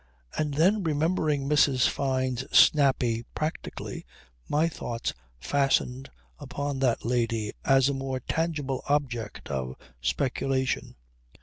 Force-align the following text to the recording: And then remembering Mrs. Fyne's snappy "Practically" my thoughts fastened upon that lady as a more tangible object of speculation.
And 0.35 0.55
then 0.55 0.81
remembering 0.83 1.47
Mrs. 1.47 1.87
Fyne's 1.87 2.43
snappy 2.51 3.23
"Practically" 3.35 4.03
my 4.49 4.67
thoughts 4.67 5.13
fastened 5.39 6.09
upon 6.39 6.79
that 6.79 7.05
lady 7.05 7.53
as 7.63 7.87
a 7.87 7.93
more 7.93 8.19
tangible 8.19 8.81
object 8.89 9.49
of 9.51 9.75
speculation. 10.01 10.95